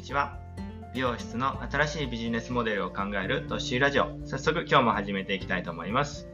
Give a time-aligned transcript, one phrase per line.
[0.00, 0.38] にちは。
[0.94, 4.06] 美容室の新しいビジネスモデルを考えるトッシーラジオ。
[4.24, 6.26] 早速今日も始めていきたいと思います。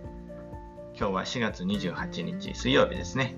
[0.96, 3.34] 今日は4月28日水曜日ですね。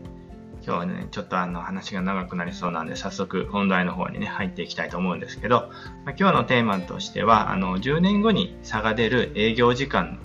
[0.62, 5.70] 今日はね、ちょっとあの話が長くなりそうなんで、早速本題の方にね、入っていきたいと思うんですけど、
[6.04, 10.18] まあ、今日のテーマとしては、あの、10年後に差が出る営業時間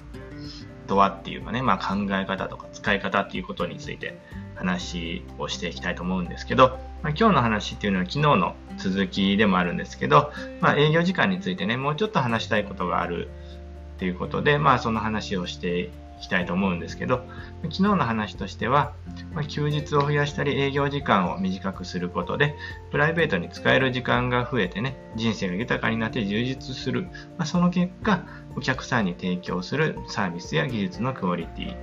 [0.87, 4.19] とはっていうかね、まあ、考え方とか使い方っていうことについて
[4.63, 13.29] 話をしていきたいと思うんですけど、まあ、今日の話っていうのは昨日の続きでもあるんですけど、まあ、営業時間についてね、もうちょっと話したいことがある
[13.95, 15.89] っていうことで、まあ、その話をしてい
[16.21, 17.25] きたいと思うんですけど、
[17.63, 18.93] 昨日の話としては、
[19.33, 22.55] まあ、休日を増やしたり営業時間を短くすることで、
[22.91, 27.03] プライベートに使える時間が増えてね、人生が豊かになって充実する。
[27.37, 28.23] まあ、その結果、
[28.55, 31.75] お客さんに提供するサービスや技術のクオリティ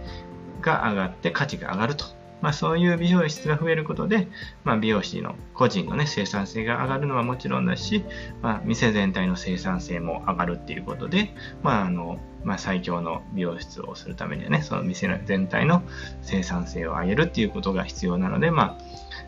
[0.62, 4.28] が上がって価値が上がるとまあ、そういう美容室が増えることで、
[4.64, 8.04] まあ、美容師の個人の、ね、生産性が上がるのはもちろんだし、
[8.42, 15.82] まあ、店全体の生産性も上がるっていうことで、まああのまあ、最強の美容室をするためにはね、その店全体の
[16.22, 18.84] 生産性を上げるっていうことが必要なので、まあ、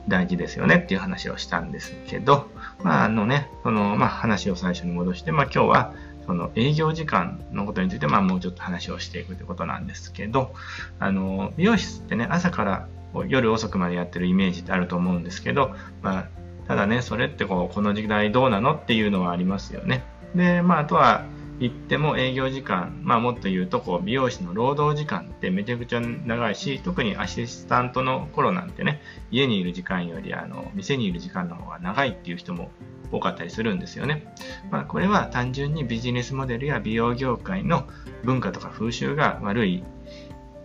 [0.08, 2.48] 大事ですよねっていう話をしたんですけど、
[2.82, 5.94] まああのね、そのまあ、話を最初に戻して、まあ、今日は
[6.26, 10.54] その営業時間のことについて、まあ、もうちょっと話をしていくということなんですけど、
[10.98, 12.88] あの美容室ってね、朝から
[13.28, 16.28] 夜遅くまでやってるイメージってあると思うんですけど、まあ、
[16.68, 20.04] ただね、それってこうこの時代どうなのっていうのはありますよね。
[20.34, 21.24] で、まあ、あとは
[21.60, 32.70] 言っても営業時間、まあ、もっと言うとこう美容師の労働時間ってめちゃくちゃ長いし、特にアシスタントの頃なんてね、家にいる時間よりあの店にいる時間の方が長いっていう人も
[33.12, 34.34] 多かったりするんですよね。
[34.70, 37.86] まあ、これは単純にビジネスモデルや美容業界の
[38.24, 39.84] 文化とか風習が悪い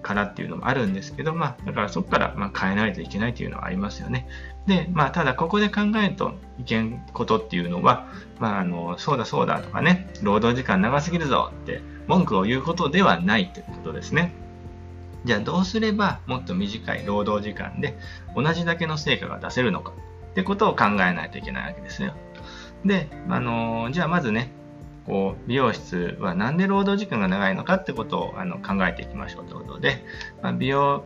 [0.07, 4.25] からっていうのもあるんですけど、まあ、だからそこからま変えないといけないというのはありますよね。
[4.65, 8.07] で、まあ、ただここで考えるといけんことっていうのは、
[8.39, 14.31] まあ、あの、そうだそうだとかね、労働時間長すぎるぞって文句を言うことではないということですね。
[15.25, 17.97] じゃあどうすればもっと短い労働時間で
[18.33, 19.91] 同じだけの成果が出せるのか
[20.31, 22.13] ってことを考えないといけないわけですよ。
[22.85, 24.51] で、あのじゃあまずね、
[25.07, 30.03] こう美容室は何で労働時間が長いのかってことをあの考えていきましょうということで、
[30.43, 31.05] まあ、美容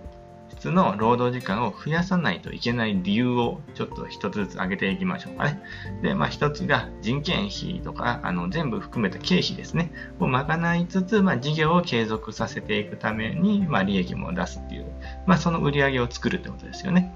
[0.57, 5.61] 室の労働時間を増やさないといけない理由をちょっと一つずつ挙げていきましょうかね。
[6.01, 14.85] で、まあ一つが人件費とかあの全部含めた経費ですね、を賄いつつ、まあ、事業を継続させていくために、まあ、利益も出すっていう、
[15.25, 17.13] まあ、その売り上げを作るってことですよね。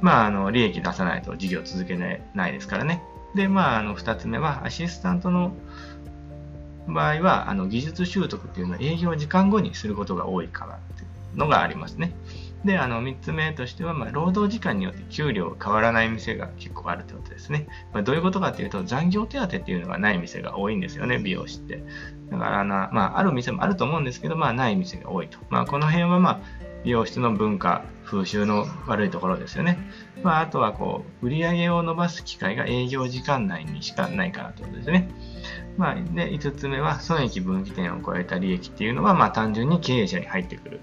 [0.00, 3.02] まあ、あの利益出さないと事業続けないですからね。
[3.34, 5.52] で、まあ、あの2つ目はアシスタントの
[6.86, 12.12] 場合は、あの技術習得っていうのは営業時間後にすることが多いからっていうのがありますね。
[12.64, 17.66] で、あの、3つ目としては、まあ、労働時間によって給料が変わらない店が結構あるということですね。
[17.92, 21.82] まあ、どういうことかっていうと、残業手当っていうのがない店が多いんですよね、美容師って。
[22.30, 25.38] だからな、まあ、ある店もあると思うんですけど、まあ、ない店が多いと。
[25.50, 26.40] まあ、この辺は、まあ、
[26.84, 29.78] 美容室の文化、風習の悪いところですよね。
[30.22, 35.08] まあ、あとは、こう、売り上げを伸ばす機会が営業時間内にしかないからということですね。
[35.76, 40.80] まあ、で、5つ目は、損益分岐点を超えた利益っていうのは、まあ、単純に経営者に入ってくる。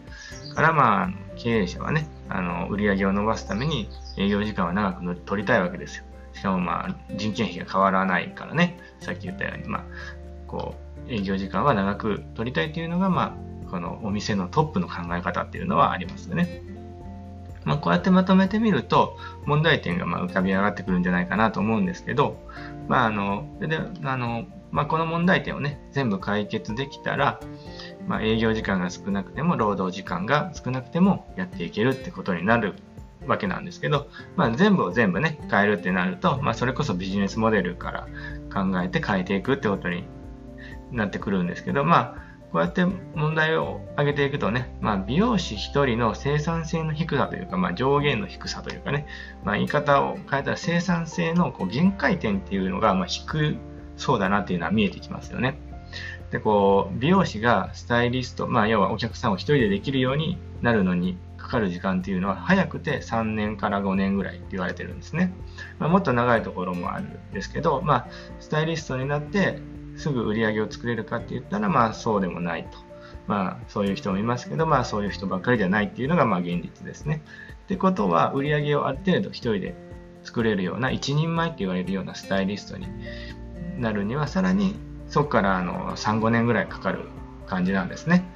[0.56, 6.04] から、まあ、経営者はね、あの、売り上げを伸ばすために営業時間は長く取りたいわけですよ。
[6.34, 9.84] しかも、まあ、人件費が変わらないからね、さっき言ったように、まあ、
[10.48, 10.76] こ
[11.08, 16.64] う、営業時間は長く取りたいというのが、まあ、このお店のトップの考え方っていうのはありますよね。
[17.66, 22.38] まあ、こうやってまとめてみると、問題点がま浮かび上がってくるんじゃないかなと思うんですけど、
[22.88, 27.40] まあ、あの、で、あの、まあ、この問題点をね、全部解決できたら、
[28.08, 32.76] まあ、営業時間が少なくても、労働時間が少なくてもやっていけるってことになる
[33.28, 38.08] わけなんですけど、まあ、全部を全部ね、変えるってなると、まあ、それこそビジネスモデルから
[38.54, 40.04] 考えて変えていくってことに
[40.92, 49.06] なってくるんですけど、まあ、こうやって問題を挙げていくとね、まあ、美容師1人の生産性の低さというか、まあ、上限の低さというかね、
[49.44, 53.56] まあ、言い方を変えたら生産性のこう限界点っていうのがまあ低
[54.00, 55.60] そうだなっていうのは見えてきますよね。
[56.32, 65.34] で、こう、美容師がスタイリスト、まあ、要はお客さんを1人でできるようになるのにかかる時間っていうのは早くて3年から5年ぐらいって言われてるんですね。
[65.80, 68.08] まあ、もっと長いところもあるんですけど、まあ、
[68.40, 69.60] スタイリストになって
[70.00, 72.78] すぐ売り上げを作れるかって言ったら、まあそうでもないと。
[73.28, 77.22] まあそういう人もいますけど、まあそういう人ばっかりじゃないっていうのがまあ現実ですね。
[77.64, 79.76] ってことは、売り上げをある程度一人で
[80.24, 82.88] 作れるような、一人前って言われるようなスタイリストに
[83.80, 84.76] なるには、さらに
[85.08, 87.06] そこからあの3、5年ぐらいかかる
[87.48, 88.30] 感じなんですね。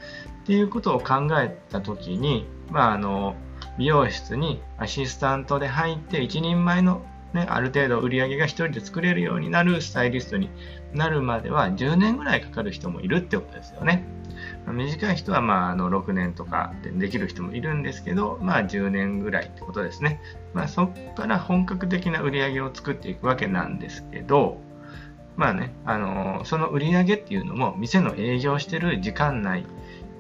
[0.44, 3.36] っていうことを考えたときに、まああの、
[3.78, 10.50] 美容室にアシスタントで入って一人前のね、ある程度売り上げが1人で作れるようになるスタイリストに
[10.94, 14.06] なるまでは10年ぐらいかかる人もいるってことですよね。
[14.68, 20.22] 短い人はまああの6年とかでできる人もいるんですけど、まあ、10年ぐらいってことですね。
[20.54, 24.62] まあ、そこから本格的な売り上げを作っていくわけなんですけど、
[25.36, 29.66] まあね、あのその売り上げっていうのも店の営業してる時間内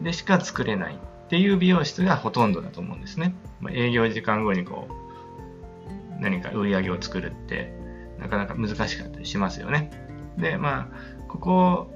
[0.01, 0.97] でしか作れないっ
[1.29, 3.35] ていう美容室がほとんどだと思うんですね。
[3.61, 7.73] まあ、営業時間後にこう何か売り上げを作るって
[8.19, 9.91] なかなか難しかったりしますよね。
[10.37, 11.91] で、まあ、ここ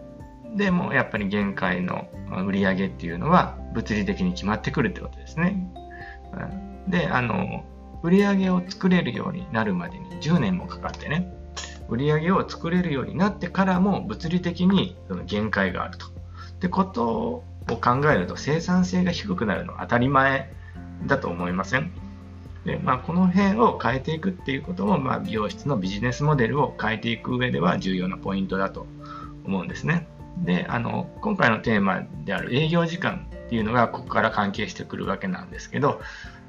[0.55, 2.07] でもやっぱり限界の
[2.45, 5.71] 売り上げっていうのは物理的に決まってくるってことですね。
[6.87, 7.63] で、あの、
[8.03, 11.33] 売り上げを作れるようになるまでに10年もかかってね、
[11.89, 16.07] 売り上げを作れるようになってからも物理的にその限界があると。
[16.07, 16.09] っ
[16.59, 20.51] てことを考えると生産性が低くなるのは当たり前
[21.05, 21.91] だと思いません？
[22.65, 28.87] で、まあ、この辺を変えていくっていうことも、まあ、美容室のビジネスモデルを変えていく上では重要なポイントだと
[29.45, 30.07] 思うんですね。
[30.43, 36.01] で、あの、今回のテーマである営業時間っていうのがここから関係してくるわけなんですけど、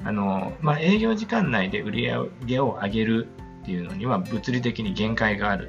[0.04, 3.28] あの、まあ、営業時間内で売り上げを上げる
[3.68, 5.68] っていうのには物理的に限界がある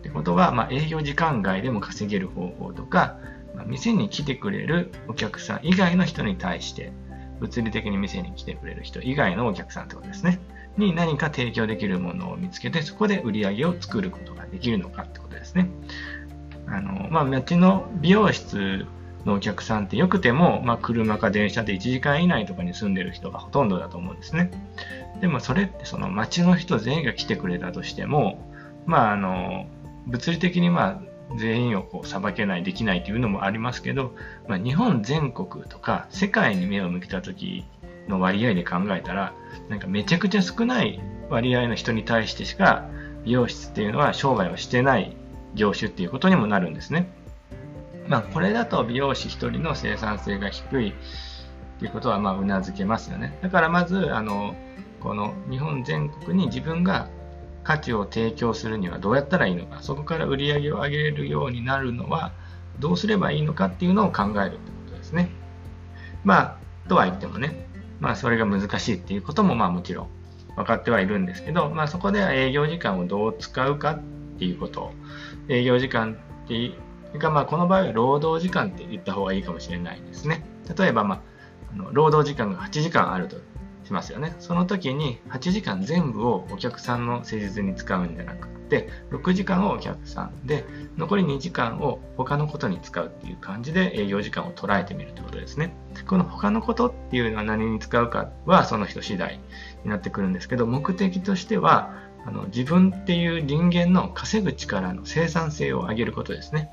[0.00, 3.16] ってことは、まあ、営業時間外でも稼げる方法とか、
[3.54, 6.92] まあ、店に来てくれるお客さん以外の人に対して、
[7.40, 10.38] 物理的に店に来てくれる人以外のお客さんってことですね。
[10.76, 15.70] に何か提供できるものを見つけて、そこで売り上げを作ることができるのかってことですね。
[16.66, 18.84] あの、まあ、街の美容室
[19.24, 24.50] のお客さんってよくても、まあ、車か電車で1時間以内とかに住んでる人がほとんどだと思うんですね。
[25.20, 28.38] でもそれってその街の人全員が来てくれたとしても、
[28.86, 29.66] まあ、あの、
[30.06, 31.02] 物理的にまあ、
[31.38, 34.14] 全員をこうさばけない、できないというのもありますけど、
[34.46, 37.64] まあ、日本全国とか世界に目を向けた時
[38.08, 39.34] の割合で考えたら、
[39.68, 41.00] なんかめちゃくちゃ少ない
[41.30, 42.88] 割合の人に対してしか
[43.24, 45.16] 美容室っていうのは商売をしてない
[45.54, 47.08] 業種っていうことにもなるんですね。
[48.06, 50.92] まあ、これだと美容師1人の生産性が低いっ
[51.78, 53.38] ていうことはまあうなずけますよね。
[53.42, 54.54] だからまず、あの、
[55.04, 57.08] この日本全国に自分が
[57.62, 62.32] 価値を提供するにはどうやったらいいのか、そこから売り上げを上げるようになるのは
[62.78, 65.30] どうすればいいのかっていうのを考えるってことですね。
[66.24, 67.66] まあ、とは言ってもね、
[68.00, 70.08] まあそれが難しいっていうこともまあもちろん
[70.56, 74.00] 分かってはいるんですけど、まあそこでは営業時間をどう使うかっ
[74.38, 74.90] ていうこと
[75.48, 76.74] 営業時間ってい
[77.14, 80.44] うか、まあ、この場合は労働時間って言った方がいいかもしれないですね。
[80.76, 81.20] 例えば、まあ、
[81.92, 83.36] 労働時間が8時間あると
[83.84, 84.34] しますよね。
[84.38, 90.64] その時に8時間全部をお客さんの施術に使うんじゃなくて、6時間をお客さんで、
[90.96, 95.74] 残り2時間を他のことに使うっていう感じで営業時間を捉えてみるってことですね。
[96.06, 99.38] この他のことっていうのは何に使うかはその人次第
[99.84, 101.94] になってくるんですけど、目的としては、
[102.26, 106.70] あの自分っていう人間の稼ぐ力の生産性を上げることですね。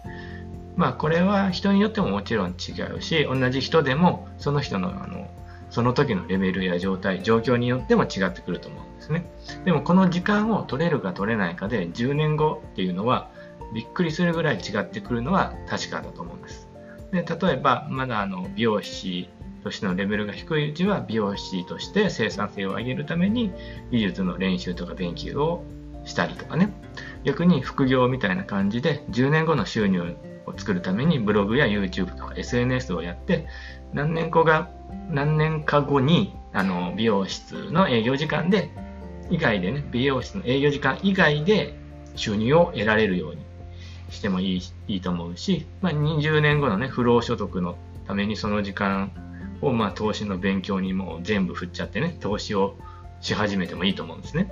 [0.78, 5.30] まあこれは人によってももちろん違うし、同じ人でもその人のあの
[5.72, 9.26] その時のレベルや状態、状況によっても違ってくると思うんですね。
[9.66, 13.32] でもこの時間を取れるか取れないかで10年後っていうのは
[13.74, 16.68] びっくりするぐらい違ってくるのは確かだと思うんです。
[17.12, 19.30] で例えばまだあの美容師
[19.64, 23.52] としてのレベルが低いうちは美容師として生産性を上げるために
[23.92, 25.66] 技術の練習とか勉強を
[26.04, 26.70] したりとかね
[27.24, 33.48] 逆に副業みたいな感じで10年後の収入を作るためにブログや YouTube とか SNS をやって
[33.94, 34.70] 何年後が
[35.10, 38.70] 何年か後にあの美容室の営業時間で
[39.30, 41.76] 以外でね美容室の営業時間以外で
[42.16, 43.42] 収入を得られるように
[44.10, 49.12] してもいいいいと思うし、まあ、20年後のね不労所得のためにその時間
[49.62, 52.76] を、まあ、投資の勉強にも全部振っちゃってね、投資を
[53.22, 54.52] し始めてもいいと思うんですね。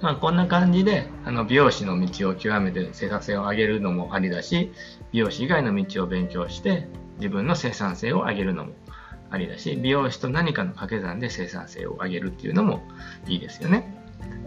[0.00, 4.72] まあ、こんな感じで、あの、美容師の道を極めて生産性を上げるのもありだし、
[5.12, 8.72] 美容師以外の道を勉強して、自分の生産性を上げるのも
[9.30, 12.82] ありだし、美容師と何かの掛け算で生産性を上げるっていうのも
[13.26, 13.94] いいですよね。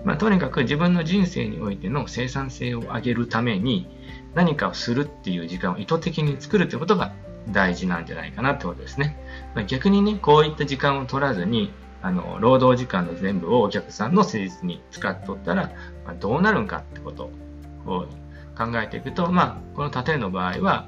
[0.03, 3.87] まあ、とにかく自分の人生においての生産性を上げるために
[4.33, 7.13] 何かをするっていう時間を意図的に作るってことが
[7.49, 9.17] 大事なんじゃないかなってことですね。
[9.55, 15.71] まあ、逆にね、こういった時間を取らずに、あの、労働時間の全部をお客さんの施術に使っとったら、
[16.05, 17.29] まあ、どうなるんかってこと
[17.85, 18.07] を
[18.57, 20.87] 考えていくと、まあ、この例えの場合は、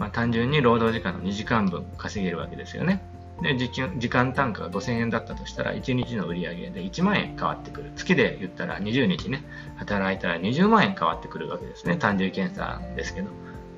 [0.00, 3.02] まあ、単純に労働時間の2時間分稼げるわけですよね。
[3.42, 7.92] で、時間単価が5000円だったとしたら、1日の売り上げで1万円変わってくる。
[7.94, 9.44] 月で言ったら20日ね、
[9.76, 11.98] 働いたら20万円変わってくるわけですね。
[11.98, 13.28] 単純検査ですけど。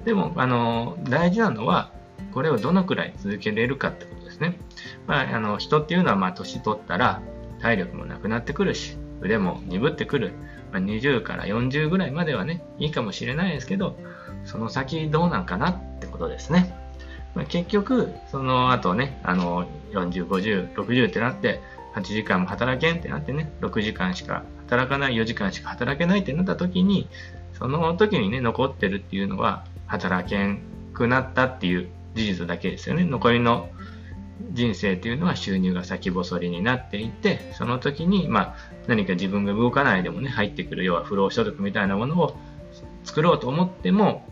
[0.04, 1.90] でも、あの、大事なのは、
[2.32, 4.58] これをどのくらい続けれるかってことですね。
[5.08, 7.20] まあ、あの人っていうのはまあ年取ったら
[7.60, 10.34] 体力もなくなってくるし、腕も鈍ってくる。
[10.70, 13.98] まあ、20から40ぐらいまではね、いいかもしれないですけど、
[14.44, 15.82] その先どうなんかな
[16.22, 16.72] ことですね。
[17.34, 21.60] まあ、結局、その後ね、あの、40、50、60ってなって、
[21.94, 27.08] 8時間も働けんってなってね、6時間しか働かない、4時間しか働けないってなった時に、
[27.58, 30.60] その時にね、残ってるっていうのは、働けん
[30.94, 33.04] くなったっていう事実だけですよね。
[33.04, 33.68] 残りの
[34.52, 42.36] 人生っていうのは収入が先細りになっていて、その時に、まあ、何か自分が動かないでもね、入ってくる、要は不労所得みたいなものを
[43.04, 44.26] 作ろうと思っても、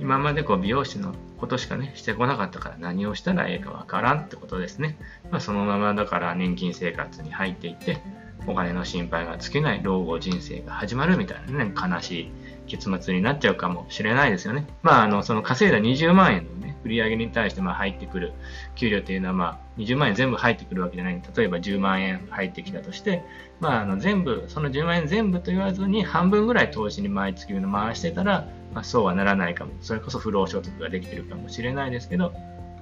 [0.00, 4.98] 今までこう美容師のことしかね、してこなかったから何をしたらええかわからんってことですね。
[5.30, 8.02] まあ、そのままだから年金生活に入っていって、
[8.46, 12.30] お金の心配が尽きない老後人生が始まるみたいなね、悲しい
[12.66, 14.66] 結末になっちゃうかもしれないですよね。
[14.82, 18.32] まあ、あの、その稼いだ20万円のね、売り上げに対してまあ入ってくる
[18.74, 23.24] 給料っていうのはまあ、20万円全部入ってくるわけじゃない例えば10万円入ってきたとして、
[23.60, 29.72] まあ、あの全部、その10万円全部と言わずに半分ぐらい投資に毎月の回してたら、まあ、そうはならないかも。
[29.80, 32.32] それこそ不労所得ができてるかもしれないですけど、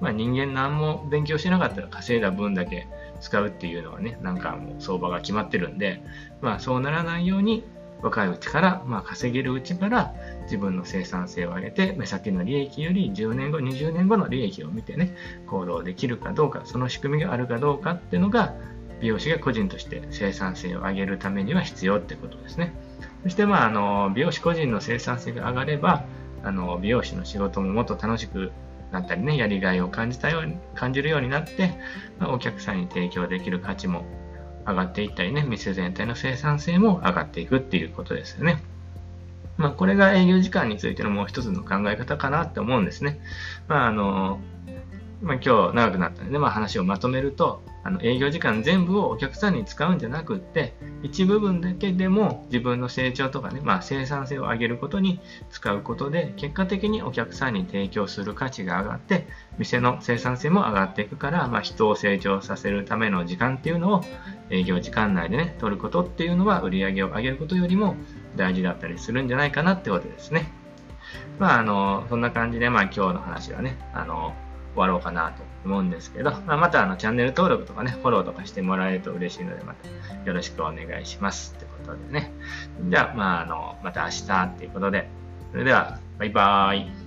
[0.00, 2.88] まあ、人間何も勉強してなかったら稼いだ分だけ
[3.20, 6.02] 使うっていうのはね、なんかもう相場が決まってるんで、
[6.40, 7.64] まあそうならないように
[8.02, 15.14] 若いうちから、まあ、稼げるうちから自分の生産性を上げて目先の利益より10年後20年後の利益を見てね
[15.46, 18.54] 行動できるかどうかその仕組みがあるかどうかっていうのが
[19.00, 22.72] 美容師が個人として生産性を上げるためには必要ってことですね。
[23.24, 26.04] そしてまああの美容師個人の生産性が上がれば
[26.44, 28.52] あの美容師の仕事ももっと楽しく
[28.92, 31.74] なったりねやりがいを感じたように感じるようになって、
[32.18, 34.04] まあ、お客さんに提供できる価値も
[34.66, 38.62] 上がっていったりね、店全体の生産性も上がっていくっていうことですよね。
[39.56, 43.20] まあ、これが営業時間についてのもう一つの考え方かなって思うんですね。
[43.68, 44.40] まあ、あの、
[45.22, 55.20] まあ、今日長くなったので、まあ、話をまとめると、あの営業時間全部をお客さんに使うんじゃなくって、一部分だけでも自分の成長とかね、まあ、生産性を上げることに
[55.50, 59.26] 使うことで、結果的にお客さんに提供する価値が上がって、
[59.58, 64.04] 店の生産性も上がっていくから、まあ、人を成長させるための時間っていうのを
[64.50, 67.96] 営業時間内でね、取ることっていうのは売り上げを上げることよりも
[68.36, 70.52] 大事だったりするんじゃないかなってことですね。
[71.38, 74.34] まあ、あの、そんな感じで、まあ、今日の話はね、あの、
[74.74, 79.88] 終わろうかなと思うんですけど、まあ、またあのチャンネル登録とかね、フォローとかしてもらえると嬉しいので、また
[80.24, 81.54] よろしくお願いします。
[81.56, 82.32] ってことでね。
[82.88, 85.08] じゃあ、まあ、あの、また明日っていうことで、
[85.52, 87.01] それでは、バイバーイ。